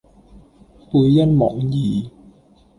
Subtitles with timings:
[0.91, 2.09] 背恩忘義